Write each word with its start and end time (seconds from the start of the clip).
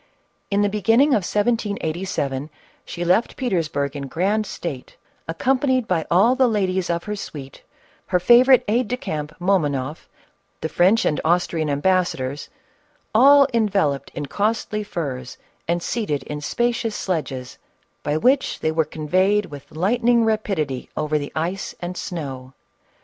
In 0.49 0.63
the 0.63 0.67
beginning 0.67 1.09
of 1.09 1.21
1787, 1.21 2.49
she 2.85 3.05
left 3.05 3.37
Petersburg 3.37 3.95
in 3.95 4.07
grand 4.07 4.47
state, 4.47 4.97
accompanied 5.27 5.87
by 5.87 6.07
all 6.09 6.33
the 6.33 6.47
ladies 6.47 6.89
of 6.89 7.03
her 7.03 7.15
suite, 7.15 7.61
her 8.07 8.19
favorite 8.19 8.63
aid 8.67 8.87
de 8.87 8.97
camp, 8.97 9.31
MomonofF, 9.39 10.07
the 10.61 10.69
French 10.69 11.05
and 11.05 11.21
Austrian 11.23 11.69
ambassadors, 11.69 12.49
all 13.13 13.47
enveloped 13.53 14.09
in 14.15 14.25
costly 14.25 14.81
furs, 14.83 15.37
and 15.67 15.83
seated 15.83 16.23
in 16.23 16.41
spacious 16.41 16.95
sledges, 16.95 17.59
by 18.01 18.17
which 18.17 18.59
they 18.61 18.71
were 18.71 18.85
conveyed 18.85 19.45
with 19.45 19.71
lightning 19.71 20.25
rapidity 20.25 20.89
over 20.97 21.19
the 21.19 21.31
ice 21.35 21.75
and 21.79 21.95
snow. 21.95 22.53